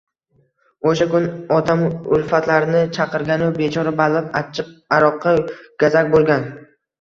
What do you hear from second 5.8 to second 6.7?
gazak bo’lgan.